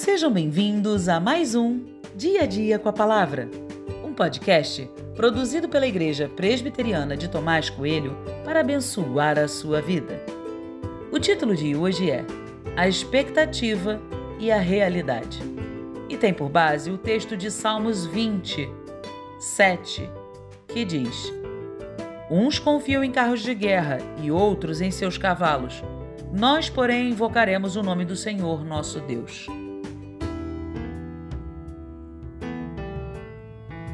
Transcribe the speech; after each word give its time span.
Sejam 0.00 0.32
bem-vindos 0.32 1.10
a 1.10 1.20
mais 1.20 1.54
um 1.54 1.84
Dia 2.16 2.44
a 2.44 2.46
Dia 2.46 2.78
com 2.78 2.88
a 2.88 2.92
Palavra, 2.92 3.50
um 4.02 4.14
podcast 4.14 4.90
produzido 5.14 5.68
pela 5.68 5.86
Igreja 5.86 6.26
Presbiteriana 6.26 7.18
de 7.18 7.28
Tomás 7.28 7.68
Coelho 7.68 8.16
para 8.42 8.60
abençoar 8.60 9.38
a 9.38 9.46
sua 9.46 9.82
vida. 9.82 10.18
O 11.12 11.18
título 11.18 11.54
de 11.54 11.76
hoje 11.76 12.10
é 12.10 12.24
A 12.78 12.88
Expectativa 12.88 14.00
e 14.38 14.50
a 14.50 14.58
Realidade 14.58 15.38
e 16.08 16.16
tem 16.16 16.32
por 16.32 16.48
base 16.48 16.90
o 16.90 16.96
texto 16.96 17.36
de 17.36 17.50
Salmos 17.50 18.06
20, 18.06 18.70
7, 19.38 20.10
que 20.66 20.82
diz: 20.82 21.30
Uns 22.30 22.58
confiam 22.58 23.04
em 23.04 23.12
carros 23.12 23.42
de 23.42 23.54
guerra 23.54 23.98
e 24.22 24.30
outros 24.30 24.80
em 24.80 24.90
seus 24.90 25.18
cavalos. 25.18 25.84
Nós, 26.32 26.70
porém, 26.70 27.10
invocaremos 27.10 27.76
o 27.76 27.82
nome 27.82 28.06
do 28.06 28.16
Senhor 28.16 28.64
nosso 28.64 28.98
Deus. 29.00 29.46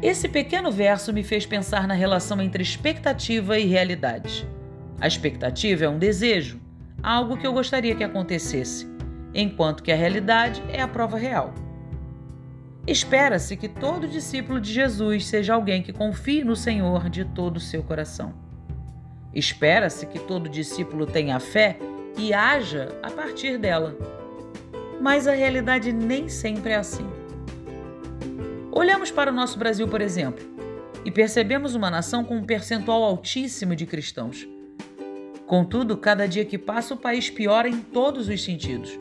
Esse 0.00 0.28
pequeno 0.28 0.70
verso 0.70 1.12
me 1.12 1.24
fez 1.24 1.44
pensar 1.44 1.88
na 1.88 1.94
relação 1.94 2.40
entre 2.40 2.62
expectativa 2.62 3.58
e 3.58 3.66
realidade. 3.66 4.48
A 5.00 5.08
expectativa 5.08 5.86
é 5.86 5.88
um 5.88 5.98
desejo, 5.98 6.60
algo 7.02 7.36
que 7.36 7.46
eu 7.46 7.52
gostaria 7.52 7.96
que 7.96 8.04
acontecesse, 8.04 8.88
enquanto 9.34 9.82
que 9.82 9.90
a 9.90 9.96
realidade 9.96 10.62
é 10.68 10.80
a 10.80 10.86
prova 10.86 11.18
real. 11.18 11.52
Espera-se 12.86 13.56
que 13.56 13.68
todo 13.68 14.06
discípulo 14.06 14.60
de 14.60 14.72
Jesus 14.72 15.26
seja 15.26 15.54
alguém 15.54 15.82
que 15.82 15.92
confie 15.92 16.44
no 16.44 16.54
Senhor 16.54 17.10
de 17.10 17.24
todo 17.24 17.56
o 17.56 17.60
seu 17.60 17.82
coração. 17.82 18.32
Espera-se 19.34 20.06
que 20.06 20.20
todo 20.20 20.48
discípulo 20.48 21.06
tenha 21.06 21.40
fé 21.40 21.76
e 22.16 22.32
haja 22.32 22.96
a 23.02 23.10
partir 23.10 23.58
dela. 23.58 23.96
Mas 25.00 25.26
a 25.26 25.32
realidade 25.32 25.92
nem 25.92 26.28
sempre 26.28 26.72
é 26.72 26.76
assim. 26.76 27.17
Olhamos 28.78 29.10
para 29.10 29.32
o 29.32 29.34
nosso 29.34 29.58
Brasil, 29.58 29.88
por 29.88 30.00
exemplo, 30.00 30.46
e 31.04 31.10
percebemos 31.10 31.74
uma 31.74 31.90
nação 31.90 32.22
com 32.22 32.36
um 32.36 32.44
percentual 32.44 33.02
altíssimo 33.02 33.74
de 33.74 33.84
cristãos. 33.84 34.48
Contudo, 35.48 35.96
cada 35.96 36.28
dia 36.28 36.44
que 36.44 36.56
passa, 36.56 36.94
o 36.94 36.96
país 36.96 37.28
piora 37.28 37.68
em 37.68 37.80
todos 37.80 38.28
os 38.28 38.44
sentidos. 38.44 38.96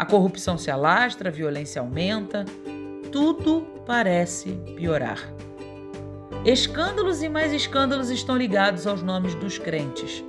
A 0.00 0.04
corrupção 0.04 0.58
se 0.58 0.68
alastra, 0.68 1.28
a 1.28 1.32
violência 1.32 1.80
aumenta, 1.80 2.44
tudo 3.12 3.64
parece 3.86 4.58
piorar. 4.74 5.32
Escândalos 6.44 7.22
e 7.22 7.28
mais 7.28 7.52
escândalos 7.52 8.10
estão 8.10 8.36
ligados 8.36 8.84
aos 8.84 9.00
nomes 9.00 9.36
dos 9.36 9.58
crentes. 9.58 10.24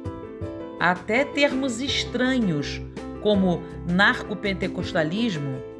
Até 0.79 1.25
termos 1.25 1.81
estranhos, 1.81 2.79
como 3.23 3.63
narcopentecostalismo, 3.87 5.74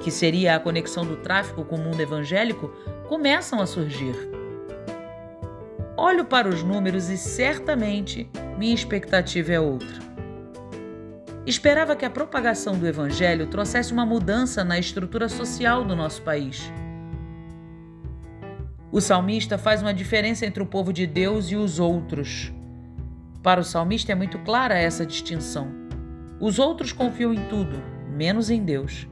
que 0.00 0.10
seria 0.10 0.56
a 0.56 0.60
conexão 0.60 1.04
do 1.04 1.16
tráfico 1.16 1.64
com 1.64 1.76
o 1.76 1.80
mundo 1.80 2.00
evangélico, 2.00 2.68
começam 3.08 3.60
a 3.60 3.66
surgir. 3.66 4.14
Olho 5.96 6.24
para 6.24 6.48
os 6.48 6.62
números 6.62 7.10
e 7.10 7.16
certamente 7.16 8.28
minha 8.58 8.74
expectativa 8.74 9.52
é 9.52 9.60
outra. 9.60 10.12
Esperava 11.44 11.96
que 11.96 12.04
a 12.04 12.10
propagação 12.10 12.78
do 12.78 12.86
Evangelho 12.86 13.48
trouxesse 13.48 13.92
uma 13.92 14.06
mudança 14.06 14.62
na 14.62 14.78
estrutura 14.78 15.28
social 15.28 15.84
do 15.84 15.96
nosso 15.96 16.22
país. 16.22 16.72
O 18.92 19.00
salmista 19.00 19.58
faz 19.58 19.82
uma 19.82 19.92
diferença 19.92 20.46
entre 20.46 20.62
o 20.62 20.66
povo 20.66 20.92
de 20.92 21.06
Deus 21.06 21.50
e 21.50 21.56
os 21.56 21.80
outros. 21.80 22.52
Para 23.42 23.60
o 23.60 23.64
salmista 23.64 24.12
é 24.12 24.14
muito 24.14 24.38
clara 24.40 24.78
essa 24.78 25.04
distinção. 25.04 25.68
Os 26.38 26.58
outros 26.58 26.92
confiam 26.92 27.34
em 27.34 27.48
tudo, 27.48 27.82
menos 28.08 28.48
em 28.48 28.62
Deus. 28.62 29.08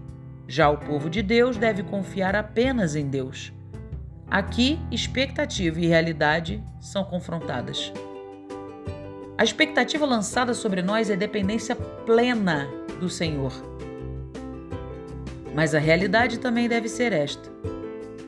Já 0.51 0.69
o 0.69 0.77
povo 0.77 1.09
de 1.09 1.23
Deus 1.23 1.57
deve 1.57 1.85
confiar 1.85 2.35
apenas 2.35 2.97
em 2.97 3.09
Deus. 3.09 3.53
Aqui, 4.29 4.81
expectativa 4.91 5.79
e 5.79 5.87
realidade 5.87 6.61
são 6.81 7.05
confrontadas. 7.05 7.93
A 9.39 9.45
expectativa 9.45 10.05
lançada 10.05 10.53
sobre 10.53 10.83
nós 10.83 11.09
é 11.09 11.15
dependência 11.15 11.77
plena 11.77 12.69
do 12.99 13.09
Senhor. 13.09 13.53
Mas 15.55 15.73
a 15.73 15.79
realidade 15.79 16.41
também 16.41 16.69
deve 16.69 16.89
ser 16.89 17.13
esta. 17.13 17.49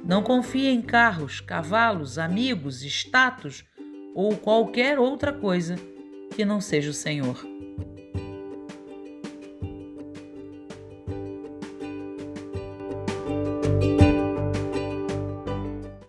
Não 0.04 0.22
confie 0.22 0.68
em 0.68 0.80
carros, 0.80 1.40
cavalos, 1.40 2.18
amigos, 2.18 2.84
status 2.84 3.64
ou 4.14 4.36
qualquer 4.36 4.96
outra 4.96 5.32
coisa 5.32 5.74
que 6.36 6.44
não 6.44 6.60
seja 6.60 6.90
o 6.90 6.94
Senhor. 6.94 7.51